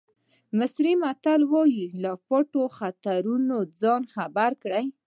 مصري 0.57 0.91
متل 1.03 1.41
وایي 1.51 1.85
له 2.03 2.11
پټو 2.27 2.63
خطرونو 2.77 3.57
ځان 3.81 4.01
خبر 4.13 4.51
کړئ. 4.63 4.85